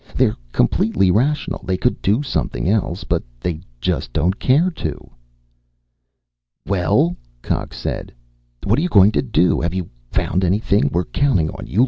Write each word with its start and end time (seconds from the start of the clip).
They're 0.15 0.35
completely 0.51 1.11
rational; 1.11 1.61
they 1.63 1.77
could 1.77 2.01
do 2.01 2.23
something 2.23 2.67
else, 2.67 3.03
but 3.03 3.21
they 3.39 3.61
just 3.79 4.11
don't 4.11 4.39
care 4.39 4.71
to." 4.77 5.11
"Well?" 6.65 7.15
Cox 7.43 7.77
said. 7.77 8.11
"What 8.63 8.79
are 8.79 8.81
you 8.81 8.89
going 8.89 9.11
to 9.11 9.21
do? 9.21 9.61
Have 9.61 9.75
you 9.75 9.91
found 10.09 10.43
anything? 10.43 10.89
We're 10.91 11.05
counting 11.05 11.51
on 11.51 11.67
you. 11.67 11.79